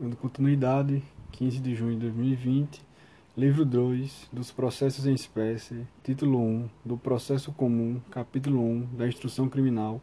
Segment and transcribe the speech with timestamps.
[0.00, 1.02] Dando continuidade,
[1.32, 2.80] 15 de junho de 2020,
[3.36, 9.46] livro 2 dos processos em espécie, título 1 do processo comum, capítulo 1 da instrução
[9.46, 10.00] criminal,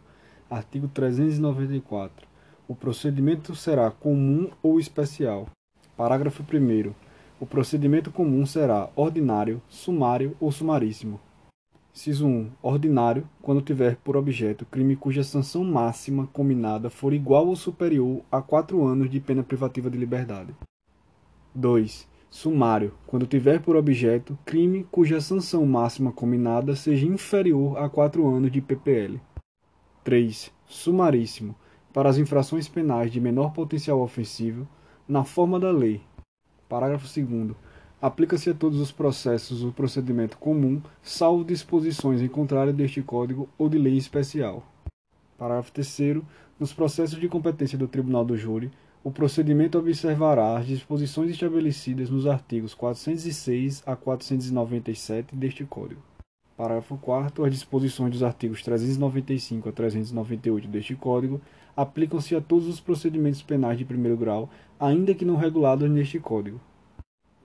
[0.51, 2.27] artigo 394.
[2.67, 5.49] O procedimento será comum ou especial.
[5.97, 6.93] Parágrafo 1
[7.39, 11.19] O procedimento comum será ordinário, sumário ou sumaríssimo.
[11.97, 12.51] Inciso 1.
[12.61, 18.39] Ordinário, quando tiver por objeto crime cuja sanção máxima combinada for igual ou superior a
[18.39, 20.55] quatro anos de pena privativa de liberdade.
[21.55, 22.07] 2.
[22.29, 28.51] Sumário, quando tiver por objeto crime cuja sanção máxima combinada seja inferior a quatro anos
[28.51, 29.19] de PPL.
[30.03, 30.53] 3.
[30.67, 31.55] Sumaríssimo,
[31.91, 34.67] para as infrações penais de menor potencial ofensivo,
[35.07, 36.03] na forma da lei.
[36.69, 37.55] Parágrafo 2
[38.01, 43.67] aplica-se a todos os processos o procedimento comum, salvo disposições em contrário deste Código ou
[43.67, 44.63] de lei especial.
[45.37, 46.21] Parágrafo 3
[46.59, 48.71] Nos processos de competência do Tribunal do Júri,
[49.03, 56.01] o procedimento observará as disposições estabelecidas nos artigos 406 a 497 deste Código.
[56.55, 61.39] Parágrafo 4 As disposições dos artigos 395 a 398 deste Código
[61.75, 64.49] aplicam-se a todos os procedimentos penais de primeiro grau,
[64.79, 66.59] ainda que não regulados neste Código.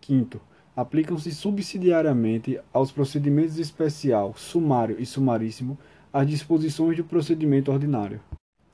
[0.00, 0.40] Quinto,
[0.76, 5.78] aplicam-se subsidiariamente aos procedimentos especial, sumário e sumaríssimo
[6.12, 8.20] as disposições do procedimento ordinário.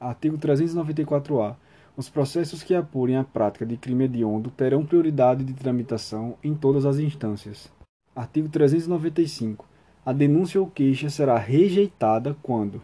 [0.01, 1.57] Artigo 394-A.
[1.97, 6.87] Os processos que apurem a prática de crime hediondo terão prioridade de tramitação em todas
[6.87, 7.69] as instâncias.
[8.15, 9.67] Artigo 395.
[10.07, 12.81] A denúncia ou queixa será rejeitada quando: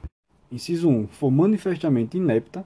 [0.51, 2.65] inciso 1 for manifestamente inepta,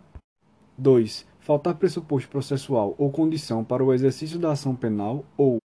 [0.77, 5.56] 2 faltar pressuposto processual ou condição para o exercício da ação penal ou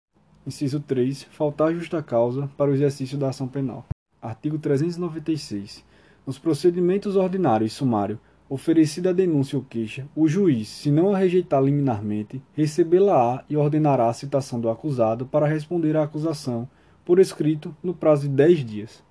[0.44, 1.22] Inciso 3.
[1.30, 3.86] Faltar justa causa para o exercício da ação penal.
[4.20, 5.84] Artigo 396.
[6.26, 11.18] Nos procedimentos ordinário e sumário, oferecida a denúncia ou queixa, o juiz, se não a
[11.18, 16.68] rejeitar liminarmente, recebê-la-á e ordenará a citação do acusado para responder à acusação,
[17.04, 19.04] por escrito, no prazo de 10 dias.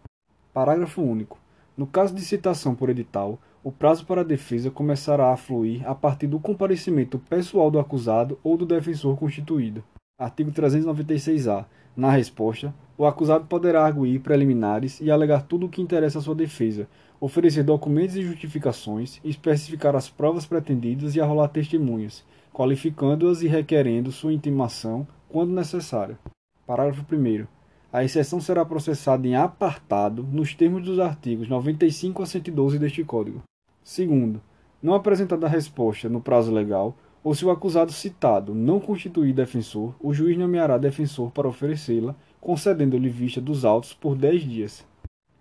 [0.53, 1.39] Parágrafo único.
[1.77, 5.95] No caso de citação por edital, o prazo para a defesa começará a fluir a
[5.95, 9.81] partir do comparecimento pessoal do acusado ou do defensor constituído.
[10.21, 11.65] Artigo 396-A.
[11.97, 16.35] Na resposta, o acusado poderá arguir preliminares e alegar tudo o que interessa à sua
[16.35, 16.87] defesa,
[17.19, 22.23] oferecer documentos e justificações, especificar as provas pretendidas e arrolar testemunhas,
[22.53, 26.19] qualificando-as e requerendo sua intimação quando necessário.
[26.67, 27.47] Parágrafo 1.
[27.91, 33.41] A exceção será processada em apartado nos termos dos artigos 95 a 112 deste Código.
[33.83, 34.39] Segundo,
[34.83, 39.93] não apresentada a resposta no prazo legal, ou se o acusado citado não constituir defensor,
[39.99, 44.85] o juiz nomeará defensor para oferecê-la, concedendo-lhe vista dos autos por 10 dias.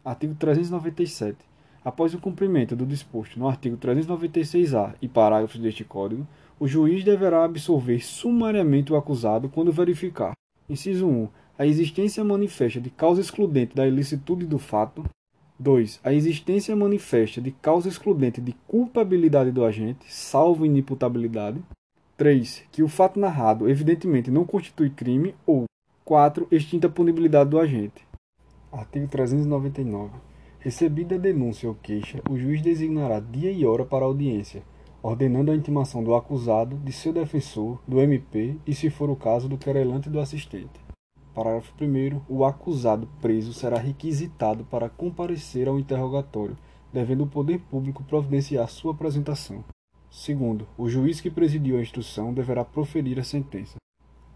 [0.04, 1.38] Artigo 397.
[1.82, 6.26] Após o cumprimento do disposto no artigo 396-A e parágrafos deste Código,
[6.58, 10.32] o juiz deverá absolver sumariamente o acusado quando verificar:
[10.68, 11.28] inciso 1.
[11.58, 15.04] A existência manifesta de causa excludente da ilicitude do fato.
[15.60, 16.00] 2.
[16.02, 21.62] A existência manifesta de causa excludente de culpabilidade do agente, salvo inimputabilidade.
[22.16, 22.64] 3.
[22.72, 25.34] Que o fato narrado evidentemente não constitui crime.
[25.46, 25.64] Ou
[26.02, 26.48] 4.
[26.50, 28.06] Extinta punibilidade do agente.
[28.72, 30.10] Artigo 399.
[30.60, 34.62] Recebida a denúncia ou queixa, o juiz designará dia e hora para a audiência,
[35.02, 39.48] ordenando a intimação do acusado, de seu defensor, do MP e, se for o caso,
[39.48, 40.89] do querelante e do assistente.
[41.40, 42.20] Parágrafo 1.
[42.28, 46.54] O acusado preso será requisitado para comparecer ao interrogatório,
[46.92, 49.64] devendo o poder público providenciar sua apresentação.
[50.10, 53.76] Segundo, o juiz que presidiu a instrução deverá proferir a sentença.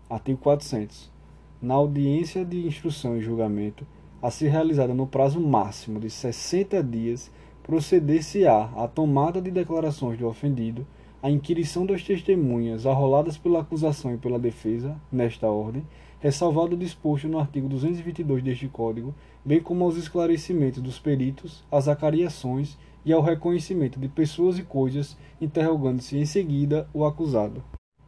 [0.09, 1.13] Artigo 400.
[1.61, 3.87] Na audiência de instrução e julgamento,
[4.23, 7.31] a ser realizada no prazo máximo de 60 dias,
[7.65, 10.87] proceder-se-á à tomada de declarações do ofendido,
[11.23, 15.87] a inquirição das testemunhas arroladas pela acusação e pela defesa, nesta ordem,
[16.25, 19.15] ressalvado o disposto no artigo 222 deste Código,
[19.45, 25.19] bem como aos esclarecimentos dos peritos, às acariações e ao reconhecimento de pessoas e coisas,
[25.39, 27.63] interrogando-se em seguida o acusado.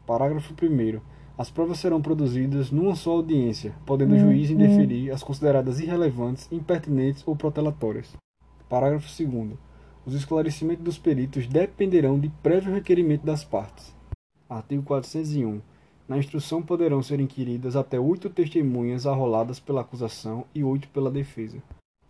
[0.07, 0.99] Parágrafo 1.
[1.37, 4.55] As provas serão produzidas numa só audiência, podendo o juiz uhum.
[4.55, 8.17] indeferir as consideradas irrelevantes, impertinentes ou protelatórias.
[8.67, 9.59] Parágrafo 2.
[10.07, 13.95] Os esclarecimentos dos peritos dependerão de prévio requerimento das partes.
[14.49, 15.61] Artigo 401.
[16.09, 21.61] Na instrução poderão ser inquiridas até oito testemunhas arroladas pela acusação e oito pela defesa.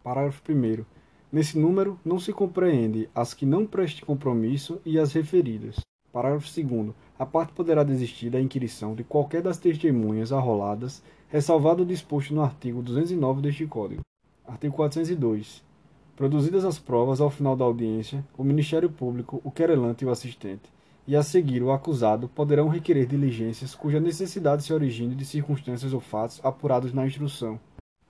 [0.04, 0.84] Parágrafo 1.
[1.32, 5.76] Nesse número, não se compreende as que não prestem compromisso e as referidas.
[6.12, 6.90] Parágrafo 2.
[7.18, 12.42] A parte poderá desistir da inquirição de qualquer das testemunhas arroladas, ressalvado o disposto no
[12.42, 14.02] artigo 209 deste Código.
[14.46, 15.64] Artigo 402.
[16.14, 20.75] Produzidas as provas ao final da audiência, o Ministério Público, o querelante e o assistente
[21.06, 26.00] e a seguir o acusado poderão requerer diligências cuja necessidade se origine de circunstâncias ou
[26.00, 27.60] fatos apurados na instrução.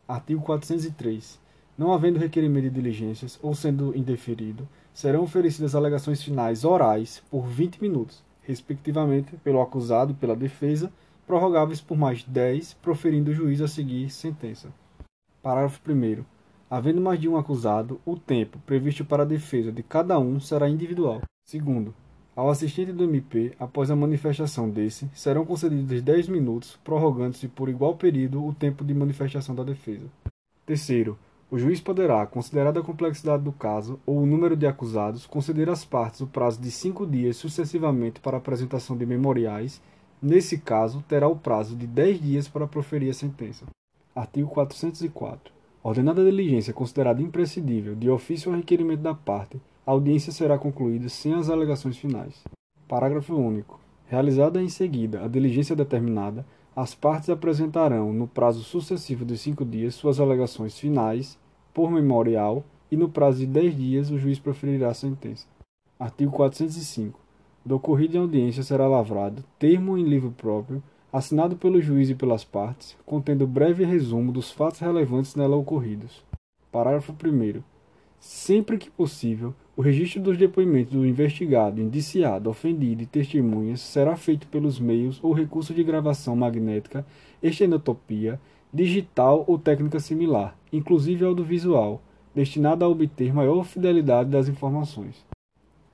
[0.08, 1.38] Artigo 403.
[1.76, 7.82] Não havendo requerimento de diligências ou sendo indeferido, serão oferecidas alegações finais orais por 20
[7.82, 10.90] minutos, respectivamente pelo acusado e pela defesa,
[11.26, 14.72] prorrogáveis por mais 10, proferindo o juiz a seguir sentença.
[15.42, 16.24] Parágrafo 1.
[16.70, 20.68] Havendo mais de um acusado, o tempo previsto para a defesa de cada um será
[20.68, 21.20] individual.
[21.44, 21.94] Segundo,
[22.36, 27.96] ao assistente do MP, após a manifestação desse, serão concedidos 10 minutos, prorrogando-se por igual
[27.96, 30.04] período o tempo de manifestação da defesa.
[30.66, 31.18] Terceiro,
[31.50, 35.82] o juiz poderá, considerada a complexidade do caso ou o número de acusados, conceder às
[35.82, 39.80] partes o prazo de cinco dias sucessivamente para apresentação de memoriais.
[40.20, 43.64] Nesse caso, terá o prazo de 10 dias para proferir a sentença.
[44.14, 45.55] Artigo 404.
[45.86, 51.08] Ordenada a diligência considerada imprescindível, de ofício ou requerimento da parte, a audiência será concluída
[51.08, 52.42] sem as alegações finais.
[52.88, 53.78] Parágrafo único.
[54.08, 56.44] Realizada em seguida a diligência determinada,
[56.74, 61.38] as partes apresentarão, no prazo sucessivo de cinco dias, suas alegações finais,
[61.72, 65.46] por memorial, e no prazo de dez dias o juiz proferirá a sentença.
[66.00, 67.16] Artigo 405.
[67.64, 70.82] Do ocorrido em audiência será lavrado termo em livro próprio,
[71.16, 76.22] assinado pelo juiz e pelas partes, contendo breve resumo dos fatos relevantes nela ocorridos.
[76.70, 77.62] Parágrafo 1.
[78.20, 84.46] Sempre que possível, o registro dos depoimentos do investigado, indiciado, ofendido e testemunhas será feito
[84.48, 87.06] pelos meios ou recursos de gravação magnética,
[87.42, 88.38] estenotopia,
[88.70, 92.02] digital ou técnica similar, inclusive audiovisual,
[92.34, 95.24] destinada a obter maior fidelidade das informações.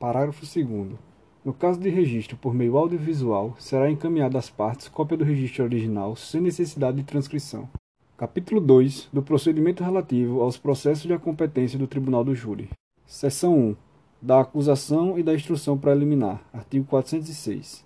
[0.01, 1.12] Parágrafo 2.
[1.44, 6.15] No caso de registro por meio audiovisual, será encaminhada às partes cópia do registro original
[6.15, 7.69] sem necessidade de transcrição.
[8.17, 12.71] Capítulo 2 do procedimento relativo aos processos de competência do Tribunal do Júri.
[13.05, 13.77] Seção 1.
[14.23, 16.41] Da acusação e da instrução preliminar.
[16.53, 17.85] Artigo 406.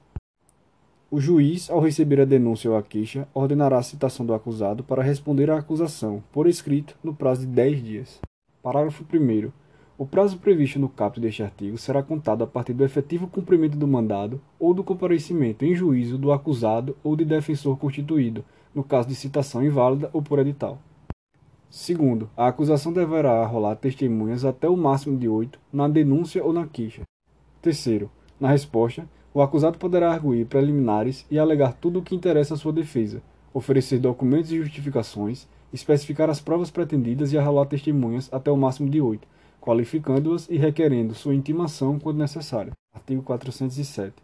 [1.10, 5.02] O juiz, ao receber a denúncia ou a queixa, ordenará a citação do acusado para
[5.02, 8.20] responder à acusação, por escrito, no prazo de 10 dias.
[8.62, 9.50] Parágrafo 1.
[9.98, 13.88] O prazo previsto no caput deste artigo será contado a partir do efetivo cumprimento do
[13.88, 18.44] mandado ou do comparecimento em juízo do acusado ou de defensor constituído,
[18.74, 20.78] no caso de citação inválida ou por edital.
[21.70, 26.66] Segundo, a acusação deverá arrolar testemunhas até o máximo de oito na denúncia ou na
[26.66, 27.00] queixa.
[27.62, 32.56] Terceiro, na resposta, o acusado poderá arguir preliminares e alegar tudo o que interessa à
[32.58, 33.22] sua defesa,
[33.52, 39.00] oferecer documentos e justificações, especificar as provas pretendidas e arrolar testemunhas até o máximo de
[39.00, 39.26] oito,
[39.66, 42.72] qualificando-as e requerendo sua intimação quando necessário.
[42.94, 44.14] Artigo 407.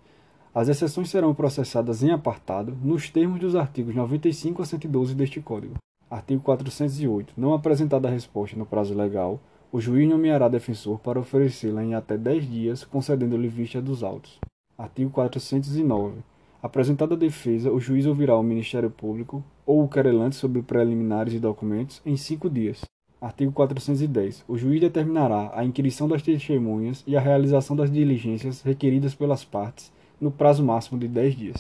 [0.55, 5.75] As exceções serão processadas em apartado, nos termos dos artigos 95 a 112 deste Código.
[6.09, 7.35] Artigo 408.
[7.37, 9.41] Não apresentada a resposta no prazo legal,
[9.73, 14.39] o juiz nomeará defensor para oferecê-la em até 10 dias, concedendo-lhe vista dos autos.
[14.79, 16.19] Artigo 409.
[16.63, 21.41] Apresentada a defesa, o juiz ouvirá o Ministério Público ou o querelante sobre preliminares e
[21.41, 22.83] documentos em cinco dias.
[23.23, 24.45] Artigo 410.
[24.49, 29.93] O juiz determinará a inquirição das testemunhas e a realização das diligências requeridas pelas partes
[30.21, 31.57] no prazo máximo de 10 dias.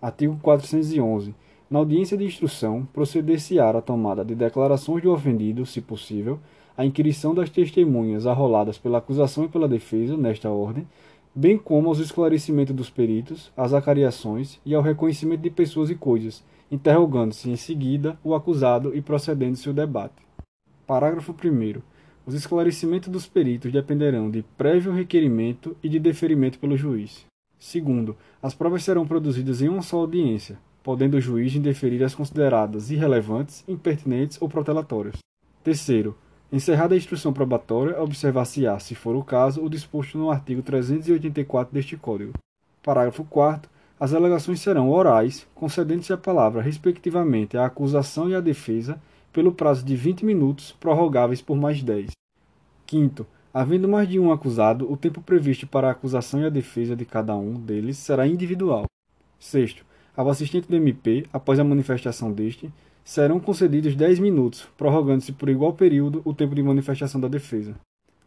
[0.00, 1.34] Artigo 411.
[1.68, 6.40] Na audiência de instrução, proceder-se-á à tomada de declarações do ofendido, se possível,
[6.74, 10.88] a inquirição das testemunhas arroladas pela acusação e pela defesa, nesta ordem,
[11.34, 16.42] bem como aos esclarecimentos dos peritos, às acariações e ao reconhecimento de pessoas e coisas,
[16.72, 20.25] interrogando-se em seguida o acusado e procedendo-se o debate.
[20.86, 21.82] Parágrafo 1.
[22.24, 27.26] Os esclarecimentos dos peritos dependerão de prévio requerimento e de deferimento pelo juiz.
[27.58, 32.88] Segundo, as provas serão produzidas em uma só audiência, podendo o juiz indeferir as consideradas
[32.88, 35.16] irrelevantes, impertinentes ou protelatórias.
[35.64, 36.16] Terceiro,
[36.52, 41.96] encerrada a instrução probatória, observar-se-á, se for o caso, o disposto no artigo 384 deste
[41.96, 42.32] Código.
[42.80, 49.00] Parágrafo 4 as alegações serão orais, concedendo-se a palavra, respectivamente, à acusação e à defesa,
[49.36, 52.12] pelo prazo de 20 minutos, prorrogáveis por mais 10.
[52.86, 56.96] Quinto, havendo mais de um acusado, o tempo previsto para a acusação e a defesa
[56.96, 58.86] de cada um deles será individual.
[59.38, 59.84] Sexto,
[60.16, 62.72] ao assistente do MP, após a manifestação deste,
[63.04, 67.74] serão concedidos 10 minutos, prorrogando-se por igual período o tempo de manifestação da defesa.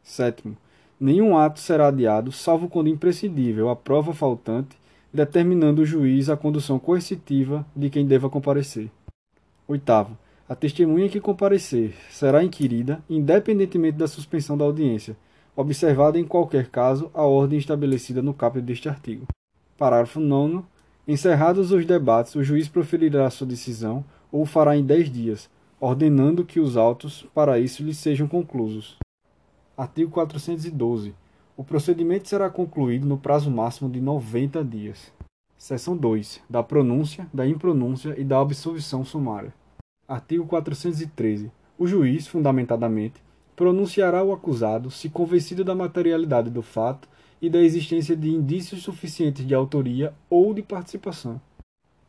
[0.03, 0.55] Sétimo,
[0.99, 4.77] nenhum ato será adiado, salvo quando imprescindível a prova faltante,
[5.11, 8.91] determinando o juiz a condução coercitiva de quem deva comparecer.
[9.67, 10.15] Oitavo,
[10.49, 15.15] a testemunha que comparecer será inquirida, independentemente da suspensão da audiência,
[15.55, 19.27] observada em qualquer caso a ordem estabelecida no caput deste artigo.
[19.77, 20.63] Parágrafo 9
[21.07, 25.47] Encerrados os debates, o juiz proferirá sua decisão ou o fará em dez dias,
[25.79, 28.97] ordenando que os autos para isso lhe sejam conclusos.
[29.77, 31.13] Artigo 412.
[31.55, 35.13] O procedimento será concluído no prazo máximo de 90 dias.
[35.59, 36.41] Seção 2.
[36.49, 39.53] Da pronúncia, da impronúncia e da absolvição sumária.
[40.09, 41.51] Artigo 413.
[41.77, 43.21] O juiz, fundamentadamente,
[43.55, 47.07] pronunciará o acusado se convencido da materialidade do fato
[47.39, 51.39] e da existência de indícios suficientes de autoria ou de participação.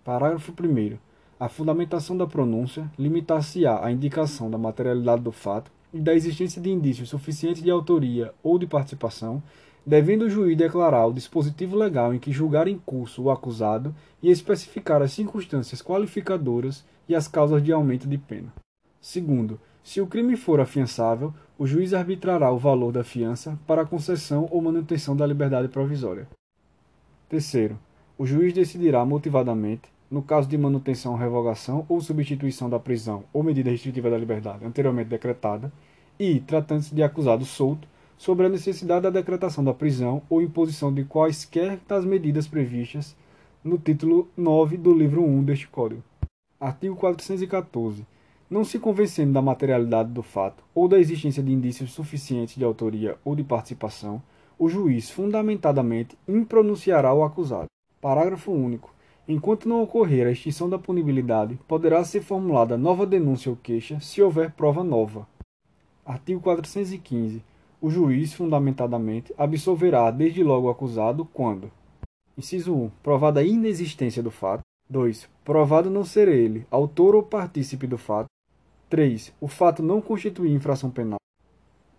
[0.03, 0.97] Parágrafo 1.
[1.39, 6.71] A fundamentação da pronúncia limitar-se-á à indicação da materialidade do fato e da existência de
[6.71, 9.43] indícios suficientes de autoria ou de participação,
[9.85, 14.31] devendo o juiz declarar o dispositivo legal em que julgar em curso o acusado e
[14.31, 18.53] especificar as circunstâncias qualificadoras e as causas de aumento de pena.
[19.01, 23.87] Segundo, se o crime for afiançável, o juiz arbitrará o valor da fiança para a
[23.87, 26.29] concessão ou manutenção da liberdade provisória.
[27.29, 27.77] Terceiro,
[28.17, 33.71] o juiz decidirá motivadamente, no caso de manutenção, revogação ou substituição da prisão ou medida
[33.71, 35.73] restritiva da liberdade anteriormente decretada,
[36.17, 41.05] e, tratando-se de acusado solto, sobre a necessidade da decretação da prisão ou imposição de
[41.05, 43.17] quaisquer das medidas previstas
[43.65, 46.05] no título 9 do livro 1 deste Código.
[46.61, 48.07] Artigo 414
[48.51, 53.17] não se convencendo da materialidade do fato ou da existência de indícios suficientes de autoria
[53.25, 54.21] ou de participação,
[54.59, 57.67] o juiz fundamentadamente impronunciará o acusado.
[58.01, 58.93] Parágrafo único.
[59.29, 64.21] Enquanto não ocorrer a extinção da punibilidade, poderá ser formulada nova denúncia ou queixa se
[64.21, 65.29] houver prova nova.
[66.05, 67.41] Artigo 415.
[67.81, 71.71] O juiz, fundamentadamente, absolverá desde logo o acusado quando:
[72.37, 72.91] Inciso 1.
[73.03, 74.63] Provada a inexistência do fato.
[74.91, 75.29] 2.
[75.45, 78.27] Provado não ser ele, autor ou partícipe do fato.
[78.89, 79.33] 3.
[79.41, 81.21] O fato não constituir infração penal.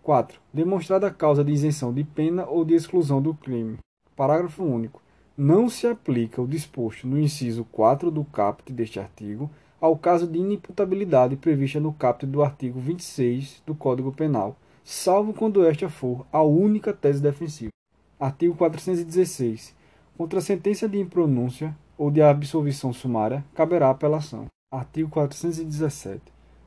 [0.02, 0.38] 4.
[0.52, 3.78] Demonstrada a causa de isenção de pena ou de exclusão do crime.
[4.14, 5.00] Parágrafo único.
[5.34, 10.38] Não se aplica o disposto no inciso 4 do caput deste artigo ao caso de
[10.38, 16.42] inimputabilidade prevista no caput do artigo 26 do Código Penal, salvo quando esta for a
[16.42, 17.72] única tese defensiva.
[18.20, 19.74] Artigo 416.
[20.16, 24.46] Contra a sentença de impronúncia ou de absolvição sumária, caberá apelação.
[24.70, 26.20] Artigo 417.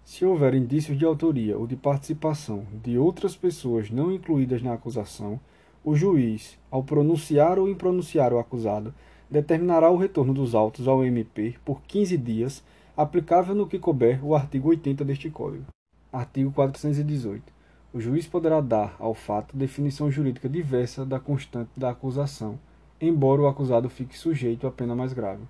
[0.03, 5.39] Se houver indícios de autoria ou de participação de outras pessoas não incluídas na acusação,
[5.83, 8.93] o juiz, ao pronunciar ou impronunciar o acusado,
[9.29, 12.63] determinará o retorno dos autos ao MP por 15 dias,
[12.95, 15.65] aplicável no que couber o artigo 80 deste Código.
[16.11, 17.53] Artigo 418.
[17.93, 22.59] O juiz poderá dar ao fato definição jurídica diversa da constante da acusação,
[23.07, 25.43] embora o acusado fique sujeito à pena mais grave.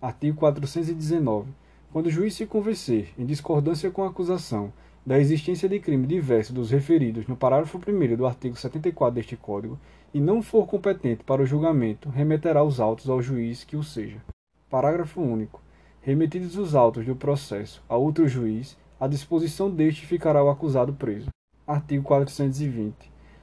[0.00, 1.50] Artigo 419.
[1.92, 4.72] Quando o juiz se convencer, em discordância com a acusação,
[5.04, 9.78] da existência de crime diverso dos referidos no parágrafo 1 do artigo 74 deste Código
[10.12, 14.22] e não for competente para o julgamento, remeterá os autos ao juiz que o seja.
[14.68, 15.60] Parágrafo único.
[16.02, 21.28] Remetidos os autos do processo a outro juiz, à disposição deste ficará o acusado preso.
[21.66, 22.94] Artigo 420.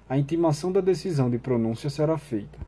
[0.10, 2.60] A intimação da decisão de pronúncia será feita.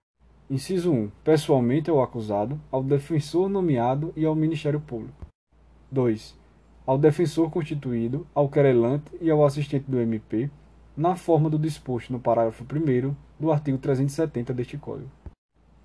[0.50, 1.12] Inciso 1.
[1.24, 5.28] Pessoalmente ao acusado, ao defensor nomeado e ao Ministério Público.
[5.92, 6.36] 2.
[6.88, 10.50] Ao defensor constituído, ao querelante e ao assistente do MP,
[10.98, 15.12] na forma do disposto no parágrafo 1 do artigo 370 deste Código.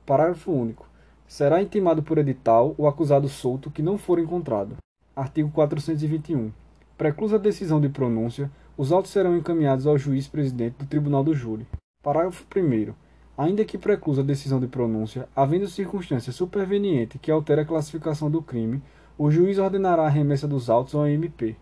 [0.06, 0.88] Parágrafo único.
[1.26, 4.78] Será intimado por edital o acusado solto que não for encontrado.
[5.14, 6.50] Artigo 421.
[6.96, 11.34] Preclusa a decisão de pronúncia, os autos serão encaminhados ao juiz presidente do Tribunal do
[11.34, 11.66] Júri.
[12.02, 13.03] Parágrafo 1
[13.36, 18.40] Ainda que preclusa a decisão de pronúncia, havendo circunstância superveniente que altere a classificação do
[18.40, 18.80] crime,
[19.18, 21.56] o juiz ordenará a remessa dos autos ao MP.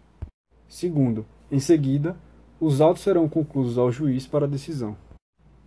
[0.69, 2.17] Segundo, em seguida,
[2.61, 4.97] os autos serão concluídos ao juiz para decisão.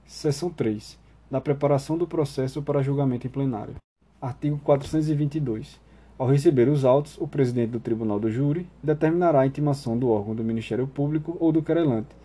[0.05, 0.97] Seção 3.
[1.29, 3.75] Da preparação do processo para julgamento em plenário.
[4.21, 5.79] Artigo 422.
[6.17, 10.33] Ao receber os autos, o presidente do Tribunal do Júri determinará a intimação do órgão
[10.33, 12.15] do Ministério Público ou do querelante,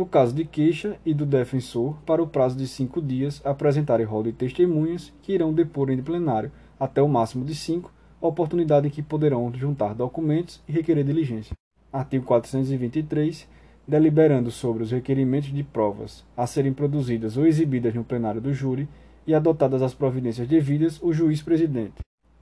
[0.00, 4.22] no caso de queixa e do defensor, para o prazo de cinco dias apresentarem rol
[4.22, 9.02] de testemunhas que irão depor em plenário, até o máximo de cinco, oportunidade em que
[9.02, 11.52] poderão juntar documentos e requerer diligência.
[11.92, 13.46] Artigo 423.
[13.86, 18.88] Deliberando sobre os requerimentos de provas a serem produzidas ou exibidas no plenário do júri
[19.26, 21.96] e adotadas as providências devidas, o juiz presidente.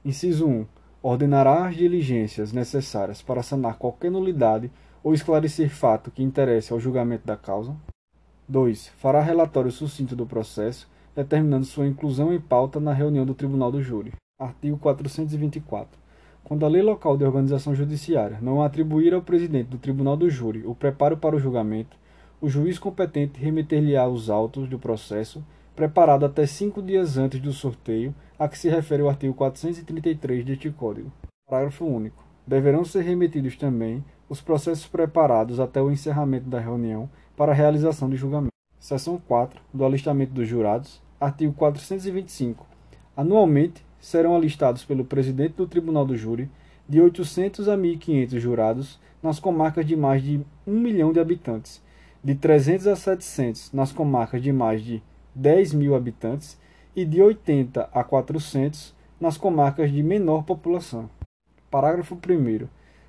[0.05, 0.65] Inciso 1.
[1.03, 4.71] Ordenará as diligências necessárias para sanar qualquer nulidade
[5.03, 7.75] ou esclarecer fato que interesse ao julgamento da causa.
[8.49, 8.89] 2.
[8.97, 13.83] Fará relatório sucinto do processo, determinando sua inclusão em pauta na reunião do tribunal do
[13.83, 14.13] júri.
[14.41, 15.99] Artigo 424.
[16.45, 20.65] Quando a lei local de organização judiciária não atribuir ao presidente do tribunal do júri
[20.65, 21.97] o preparo para o julgamento,
[22.41, 25.45] o juiz competente remeter-lhe-á os autos do processo,
[25.77, 30.71] preparado até cinco dias antes do sorteio a que se refere o artigo 433 deste
[30.71, 31.13] Código.
[31.51, 32.25] Parágrafo único.
[32.47, 38.09] Deverão ser remetidos também os processos preparados até o encerramento da reunião para a realização
[38.11, 38.53] de julgamento.
[38.79, 42.67] Seção 4 do alistamento dos jurados, artigo 425.
[43.17, 46.51] Anualmente serão alistados pelo presidente do Tribunal do Júri
[46.89, 51.83] de 800 a 1.500 jurados nas comarcas de mais de 1 milhão de habitantes,
[52.23, 55.03] de 300 a 700 nas comarcas de mais de
[55.35, 56.59] 10 mil habitantes
[56.95, 61.11] e de 80 a 400 nas comarcas de menor população.
[61.71, 62.69] Parágrafo 1.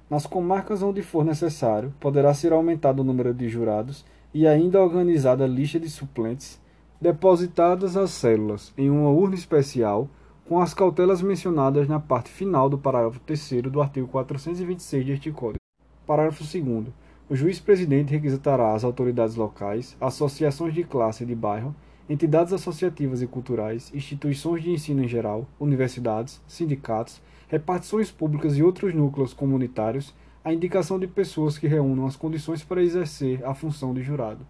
[0.09, 5.43] Nas comarcas onde for necessário, poderá ser aumentado o número de jurados e ainda organizada
[5.43, 6.59] a lista de suplentes,
[6.99, 10.09] depositadas as células em uma urna especial
[10.47, 15.59] com as cautelas mencionadas na parte final do parágrafo 3 do artigo 426 deste Código.
[16.07, 16.87] Parágrafo 2.
[17.29, 21.75] O juiz-presidente requisitará às autoridades locais, associações de classe e de bairro,
[22.09, 28.93] entidades associativas e culturais, instituições de ensino em geral, universidades, sindicatos, repartições públicas e outros
[28.93, 30.13] núcleos comunitários
[30.43, 34.45] a indicação de pessoas que reúnam as condições para exercer a função de jurado.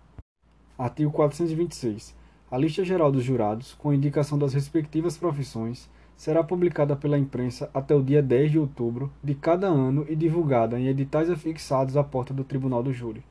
[0.78, 2.16] Artigo 426.
[2.52, 7.96] A lista geral dos jurados, com indicação das respectivas profissões, será publicada pela imprensa até
[7.96, 12.34] o dia 10 de outubro de cada ano e divulgada em editais afixados à porta
[12.34, 13.24] do Tribunal do Júri.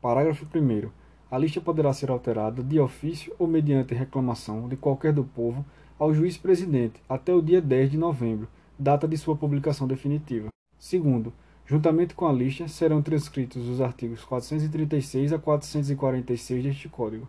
[0.00, 0.90] Parágrafo 1.
[1.30, 5.64] A lista poderá ser alterada de ofício ou mediante reclamação de qualquer do povo
[5.98, 10.48] ao juiz presidente até o dia 10 de novembro, data de sua publicação definitiva.
[10.78, 11.32] Segundo,
[11.66, 17.28] juntamente com a lista serão transcritos os artigos 436 a 446 deste Código.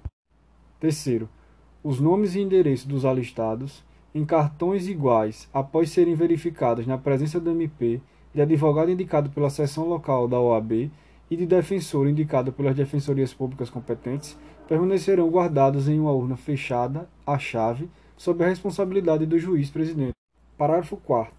[0.79, 1.29] Terceiro,
[1.83, 7.51] os nomes e endereços dos alistados em cartões iguais após serem verificados na presença do
[7.51, 8.01] MP,
[8.33, 10.91] de advogado indicado pela seção local da OAB
[11.29, 14.37] e de defensor indicado pelas defensorias públicas competentes,
[14.67, 20.16] permanecerão guardados em uma urna fechada, à chave, sob a responsabilidade do juiz presidente.
[20.57, 21.31] Parágrafo 4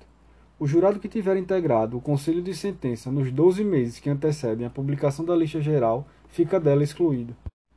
[0.61, 4.71] O jurado que tiver integrado o conselho de sentença nos 12 meses que antecedem a
[4.71, 7.35] publicação da lista geral fica dela excluído.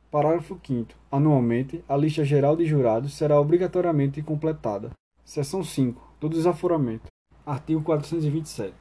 [0.08, 4.90] Parágrafo 5 Anualmente, a lista geral de jurados será obrigatoriamente completada.
[5.24, 7.06] Seção 5 do desaforamento.
[7.44, 8.72] Artigo 427.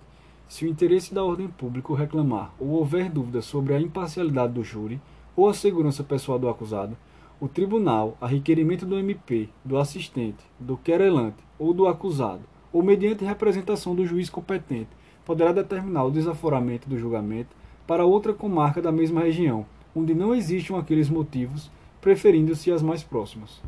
[0.47, 5.01] Se o interesse da ordem pública reclamar ou houver dúvida sobre a imparcialidade do júri
[5.35, 6.95] ou a segurança pessoal do acusado,
[7.39, 13.25] o tribunal, a requerimento do MP, do assistente, do querelante ou do acusado, ou mediante
[13.25, 14.89] representação do juiz competente,
[15.25, 17.55] poderá determinar o desaforamento do julgamento
[17.85, 23.61] para outra comarca da mesma região onde não existam aqueles motivos, preferindo-se as mais próximas.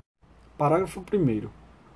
[0.58, 1.48] Parágrafo 1.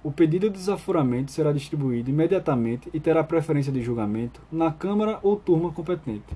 [0.04, 5.36] O pedido de desaforamento será distribuído imediatamente e terá preferência de julgamento na Câmara ou
[5.36, 6.34] turma competente.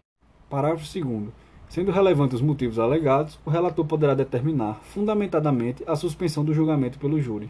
[0.50, 1.30] Parágrafo 2.
[1.70, 7.22] Sendo relevantes os motivos alegados, o relator poderá determinar, fundamentadamente, a suspensão do julgamento pelo
[7.22, 7.50] júri.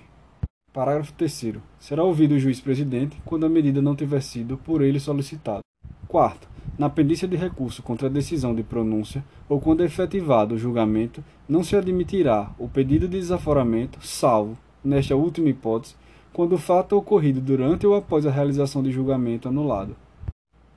[0.73, 1.55] Parágrafo 3.
[1.79, 5.59] Será ouvido o juiz-presidente quando a medida não tiver sido por ele solicitada.
[6.07, 6.47] Quarto,
[6.79, 11.61] na pendência de recurso contra a decisão de pronúncia ou quando efetivado o julgamento, não
[11.61, 15.95] se admitirá o pedido de desaforamento, salvo, nesta última hipótese,
[16.31, 19.93] quando o fato ocorrido durante ou após a realização de julgamento anulado.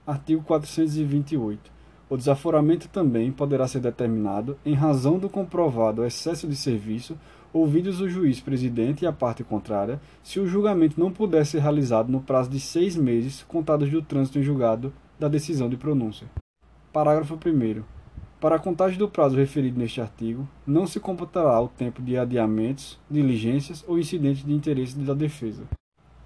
[0.05, 1.71] Artigo 428.
[2.11, 7.17] O desaforamento também poderá ser determinado em razão do comprovado excesso de serviço,
[7.55, 12.11] ouvidos o juiz presidente e a parte contrária, se o julgamento não puder ser realizado
[12.11, 16.27] no prazo de seis meses contados do trânsito em julgado da decisão de pronúncia.
[16.93, 17.83] Parágrafo 1.
[18.41, 22.99] Para a contagem do prazo referido neste artigo, não se computará o tempo de adiamentos,
[23.09, 25.63] diligências ou incidentes de interesse da defesa.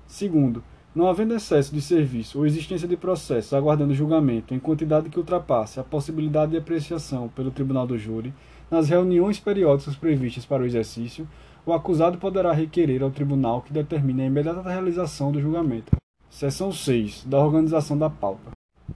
[0.07, 0.64] Segundo,
[0.95, 5.79] não havendo excesso de serviço ou existência de processos aguardando julgamento em quantidade que ultrapasse
[5.79, 8.35] a possibilidade de apreciação pelo Tribunal do Júri,
[8.70, 11.26] nas reuniões periódicas previstas para o exercício,
[11.64, 15.96] o acusado poderá requerer ao tribunal que determine a imediata realização do julgamento.
[16.31, 17.24] Seção 6.
[17.24, 18.50] Da organização da pauta.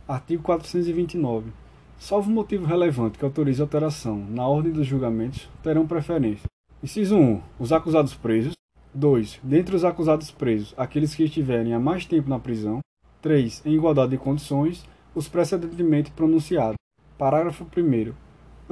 [0.06, 1.50] Artigo 429.
[1.98, 6.46] Salvo motivo relevante que autorize alteração na ordem dos julgamentos, terão preferência.
[6.82, 7.40] Inciso 1.
[7.58, 8.54] Os acusados presos.
[8.94, 9.40] 2.
[9.42, 12.80] Dentre os acusados presos, aqueles que estiverem há mais tempo na prisão.
[13.22, 13.62] 3.
[13.64, 16.76] Em igualdade de condições, os precedentemente pronunciados.
[17.16, 18.12] Parágrafo 1.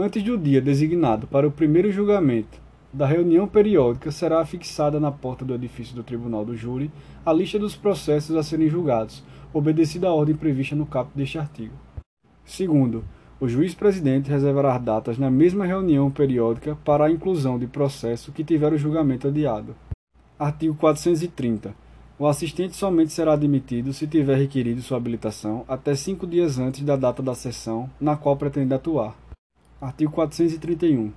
[0.03, 2.59] Antes do dia designado para o primeiro julgamento
[2.91, 6.91] da reunião periódica, será fixada na porta do edifício do Tribunal do Júri
[7.23, 11.75] a lista dos processos a serem julgados, obedecida a ordem prevista no caput deste artigo.
[12.47, 13.05] Segundo,
[13.39, 18.73] o juiz-presidente reservará datas na mesma reunião periódica para a inclusão de processo que tiver
[18.73, 19.77] o julgamento adiado.
[20.39, 21.75] Artigo 430.
[22.19, 26.97] O assistente somente será admitido se tiver requerido sua habilitação até cinco dias antes da
[26.97, 29.15] data da sessão na qual pretende atuar.
[29.81, 31.11] Artigo 431.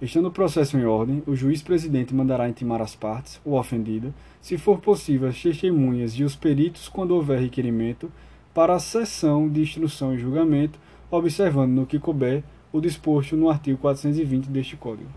[0.00, 4.78] Estando o processo em ordem, o juiz-presidente mandará intimar as partes, o ofendido, se for
[4.80, 8.10] possível as testemunhas e os peritos quando houver requerimento,
[8.54, 10.78] para a sessão de instrução e julgamento,
[11.10, 15.10] observando no que couber o disposto no artigo 420 deste Código.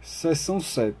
[0.00, 0.96] Seção 7.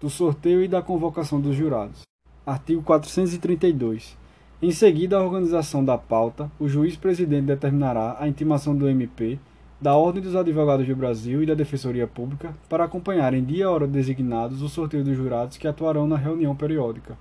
[0.00, 2.02] Do sorteio e da convocação dos jurados.
[2.46, 4.16] Artigo 432.
[4.62, 9.38] Em seguida à organização da pauta, o juiz-presidente determinará a intimação do MP,
[9.80, 13.66] da Ordem dos Advogados do Brasil e da Defensoria Pública para acompanhar em dia e
[13.66, 17.16] hora designados o sorteio dos jurados que atuarão na reunião periódica.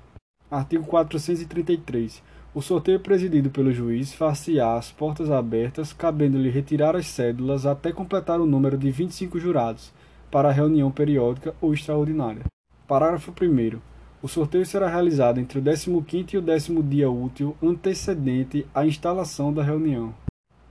[0.52, 2.22] Artigo 433.
[2.54, 8.42] O sorteio presidido pelo juiz far-se-á às portas abertas, cabendo-lhe retirar as cédulas até completar
[8.42, 9.94] o número de 25 jurados,
[10.30, 12.44] para a reunião periódica ou extraordinária.
[12.88, 13.80] Parágrafo 1.
[14.22, 19.54] O sorteio será realizado entre o 15º e o décimo dia útil antecedente à instalação
[19.54, 20.14] da reunião.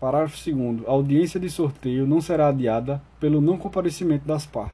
[0.01, 4.73] Parágrafo 2 A audiência de sorteio não será adiada pelo não comparecimento das partes.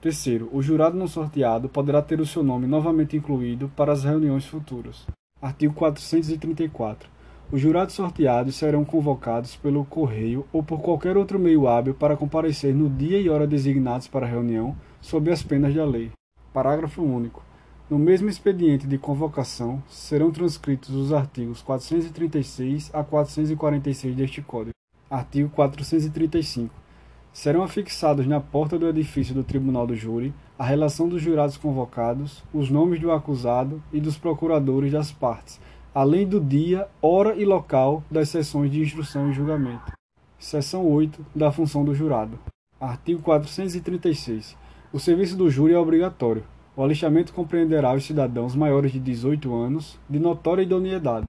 [0.00, 4.46] Terceiro, o jurado não sorteado poderá ter o seu nome novamente incluído para as reuniões
[4.46, 5.06] futuras.
[5.42, 7.10] Artigo 434.
[7.50, 12.72] Os jurados sorteados serão convocados pelo correio ou por qualquer outro meio hábil para comparecer
[12.72, 16.12] no dia e hora designados para a reunião, sob as penas da lei.
[16.52, 17.49] Parágrafo único.
[17.90, 24.76] No mesmo expediente de convocação serão transcritos os artigos 436 a 446 deste Código.
[25.10, 26.72] Artigo 435.
[27.32, 32.44] Serão afixados na porta do edifício do Tribunal do Júri a relação dos jurados convocados,
[32.54, 35.60] os nomes do acusado e dos procuradores das partes,
[35.92, 39.90] além do dia, hora e local das sessões de instrução e julgamento.
[40.38, 42.38] Seção 8 da função do jurado.
[42.80, 44.56] Artigo 436.
[44.92, 46.44] O serviço do júri é obrigatório.
[46.76, 51.24] O alistamento compreenderá os cidadãos maiores de 18 anos, de notória idoneidade.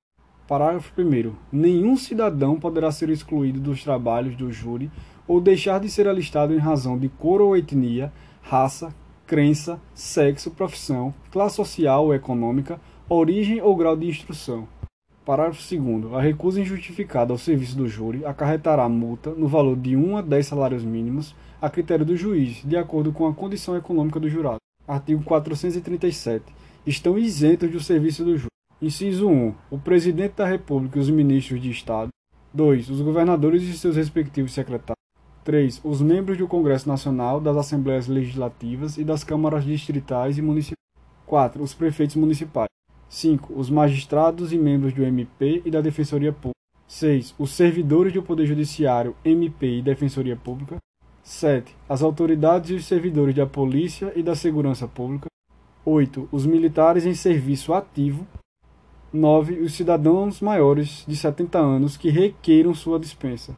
[0.47, 1.33] Parágrafo 1.
[1.51, 4.91] Nenhum cidadão poderá ser excluído dos trabalhos do júri
[5.27, 8.93] ou deixar de ser alistado em razão de cor ou etnia, raça,
[9.25, 14.67] crença, sexo, profissão, classe social ou econômica, origem ou grau de instrução.
[15.25, 16.13] Parágrafo 2.
[16.13, 20.45] A recusa injustificada ao serviço do júri acarretará multa no valor de 1 a 10
[20.45, 24.61] salários mínimos, a critério do juiz, de acordo com a condição econômica do jurado.
[24.87, 26.45] Artigo 437.
[26.85, 28.47] Estão isentos do serviço do júri.
[28.81, 29.53] Inciso 1.
[29.69, 32.09] O Presidente da República e os ministros de Estado.
[32.53, 32.89] 2.
[32.89, 34.95] Os governadores e seus respectivos secretários.
[35.43, 35.81] 3.
[35.83, 40.75] Os membros do Congresso Nacional, das Assembleias Legislativas e das Câmaras Distritais e Municipais.
[41.25, 41.63] 4.
[41.63, 42.67] Os prefeitos municipais.
[43.07, 43.53] 5.
[43.53, 46.55] Os magistrados e membros do MP e da Defensoria Pública.
[46.87, 47.35] 6.
[47.39, 50.77] Os servidores do Poder Judiciário, MP e Defensoria Pública.
[51.23, 51.75] 7.
[51.87, 55.27] As autoridades e os servidores da Polícia e da Segurança Pública.
[55.85, 56.29] 8.
[56.31, 58.25] Os militares em serviço ativo.
[59.13, 59.59] 9.
[59.59, 63.53] Os cidadãos maiores de 70 anos que requeiram sua dispensa.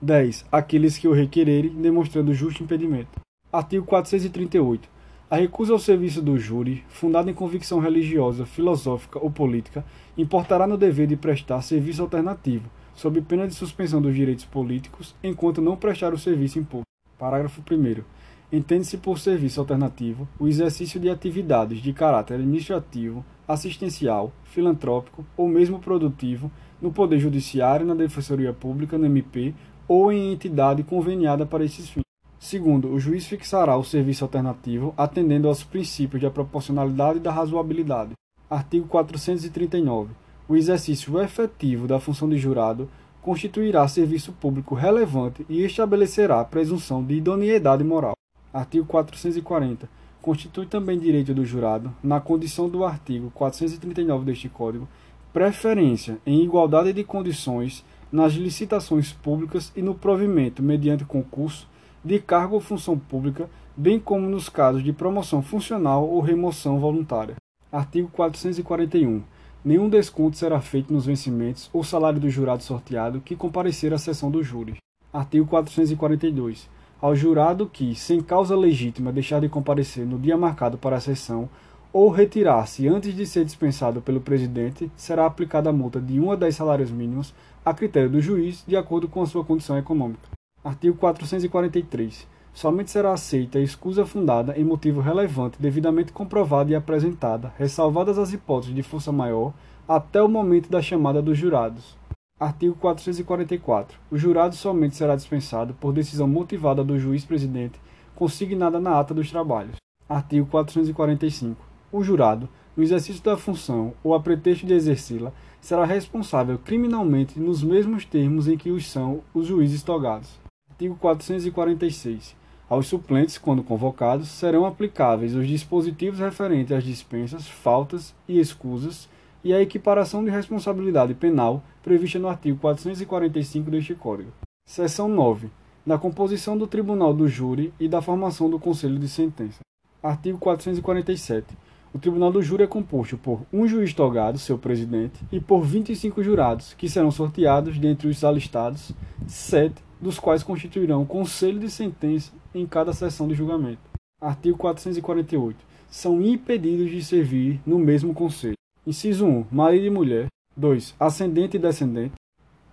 [0.00, 0.46] 10.
[0.50, 3.20] Aqueles que o requererem, demonstrando justo impedimento.
[3.52, 4.88] Artigo 438.
[5.30, 9.84] A recusa ao serviço do júri, fundada em convicção religiosa, filosófica ou política,
[10.16, 15.60] importará no dever de prestar serviço alternativo, sob pena de suspensão dos direitos políticos, enquanto
[15.60, 16.87] não prestar o serviço imposto.
[17.18, 18.02] Parágrafo 1.
[18.50, 25.78] Entende-se por serviço alternativo o exercício de atividades de caráter administrativo, assistencial, filantrópico ou mesmo
[25.78, 26.50] produtivo
[26.80, 29.54] no Poder Judiciário, na Defensoria Pública, no MP
[29.86, 32.04] ou em entidade conveniada para esses fins.
[32.38, 38.12] Segundo, o juiz fixará o serviço alternativo atendendo aos princípios da proporcionalidade e da razoabilidade.
[38.48, 40.12] Artigo 439.
[40.48, 42.88] O exercício efetivo da função de jurado
[43.22, 48.14] constituirá serviço público relevante e estabelecerá presunção de idoneidade moral.
[48.52, 49.88] Artigo 440.
[50.20, 54.88] Constitui também direito do jurado, na condição do artigo 439 deste Código,
[55.32, 61.68] preferência em igualdade de condições nas licitações públicas e no provimento, mediante concurso,
[62.04, 67.36] de cargo ou função pública, bem como nos casos de promoção funcional ou remoção voluntária.
[67.70, 69.22] Artigo 441.
[69.64, 74.30] Nenhum desconto será feito nos vencimentos ou salário do jurado sorteado que comparecer à sessão
[74.30, 74.76] do júri.
[75.12, 76.68] Artigo 442.
[77.00, 81.48] Ao jurado que, sem causa legítima, deixar de comparecer no dia marcado para a sessão
[81.92, 86.36] ou retirar-se antes de ser dispensado pelo presidente, será aplicada a multa de 1 a
[86.36, 90.28] 10 salários mínimos a critério do juiz, de acordo com a sua condição econômica.
[90.62, 92.26] Artigo 443.
[92.60, 98.32] Somente será aceita a escusa fundada em motivo relevante devidamente comprovada e apresentada, ressalvadas as
[98.32, 99.54] hipóteses de força maior,
[99.86, 101.96] até o momento da chamada dos jurados.
[102.36, 103.96] Artigo 444.
[104.10, 107.80] O jurado somente será dispensado por decisão motivada do juiz-presidente
[108.16, 109.76] consignada na ata dos trabalhos.
[110.08, 111.64] Artigo 445.
[111.92, 117.62] O jurado, no exercício da função ou a pretexto de exercê-la, será responsável criminalmente nos
[117.62, 120.40] mesmos termos em que os são os juízes togados.
[120.68, 122.37] Artigo 446.
[122.68, 129.08] Aos suplentes, quando convocados, serão aplicáveis os dispositivos referentes às dispensas, faltas e escusas
[129.42, 134.32] e à equiparação de responsabilidade penal prevista no artigo 445 deste Código.
[134.66, 135.48] Seção 9.
[135.86, 139.60] da composição do tribunal do júri e da formação do conselho de sentença.
[140.02, 141.56] Artigo 447.
[141.94, 146.22] O tribunal do júri é composto por um juiz togado, seu presidente, e por 25
[146.22, 148.92] jurados, que serão sorteados dentre os alistados,
[149.26, 153.80] sete dos quais constituirão conselho de sentença em cada sessão de julgamento.
[154.20, 155.64] Artigo 448.
[155.88, 158.56] São impedidos de servir no mesmo conselho.
[158.86, 159.46] Inciso 1.
[159.50, 160.26] Marido e mulher.
[160.56, 160.94] 2.
[160.98, 162.14] Ascendente e descendente.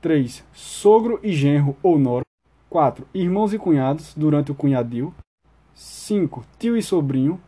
[0.01, 0.43] 3.
[0.53, 2.25] Sogro e genro ou nora.
[2.69, 3.07] 4.
[3.13, 5.13] Irmãos e cunhados durante o cunhadio.
[5.73, 6.43] 5.
[6.57, 7.39] Tio e sobrinho.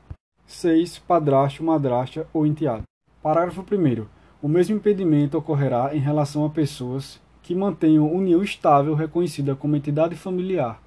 [0.46, 1.00] 6.
[1.00, 2.84] Padrasto, madrasta ou enteado.
[3.22, 4.06] Parágrafo 1.
[4.42, 10.18] O mesmo impedimento ocorrerá em relação a pessoas que mantenham união estável reconhecida como entidade
[10.18, 10.84] familiar.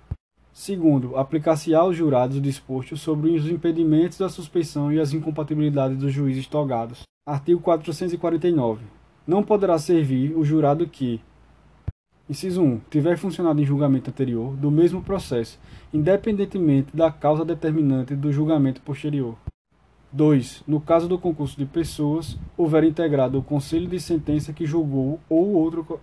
[0.52, 6.12] Segundo, aplicar-se aos jurados o disposto sobre os impedimentos da suspeição e as incompatibilidades dos
[6.12, 7.04] juízes togados.
[7.26, 8.84] Artigo 449.
[9.26, 11.18] Não poderá servir o jurado que,
[12.28, 12.80] Inciso 1.
[12.90, 15.58] Tiver funcionado em julgamento anterior do mesmo processo,
[15.94, 19.34] independentemente da causa determinante do julgamento posterior.
[20.12, 20.64] 2.
[20.68, 25.54] No caso do concurso de pessoas, houver integrado o conselho de sentença que julgou ou
[25.54, 25.98] outro.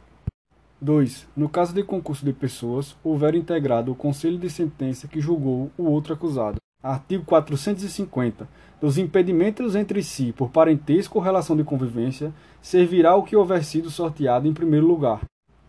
[0.80, 1.28] 2.
[1.36, 5.84] No caso de concurso de pessoas, houver integrado o conselho de sentença que julgou o
[5.84, 6.58] outro acusado.
[6.84, 8.48] Artigo 450.
[8.80, 13.90] Dos impedimentos entre si por parentesco ou relação de convivência, servirá o que houver sido
[13.90, 15.22] sorteado em primeiro lugar.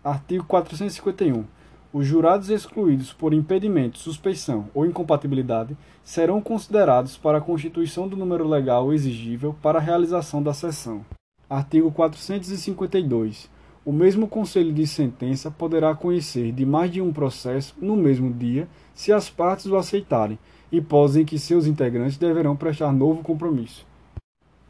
[0.04, 1.44] Artigo 451.
[1.90, 8.46] Os jurados excluídos por impedimento, suspeição ou incompatibilidade serão considerados para a constituição do número
[8.46, 11.04] legal exigível para a realização da sessão.
[11.48, 13.48] Artigo 452.
[13.88, 18.68] O mesmo Conselho de Sentença poderá conhecer de mais de um processo no mesmo dia,
[18.94, 20.38] se as partes o aceitarem,
[20.70, 23.86] hipótese em que seus integrantes deverão prestar novo compromisso.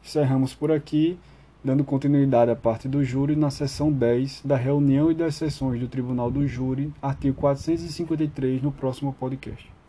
[0.01, 1.19] Encerramos por aqui
[1.61, 5.89] dando continuidade à parte do júri na seção 10 da reunião e das sessões do
[5.89, 9.69] Tribunal do Júri, artigo 453, no próximo podcast.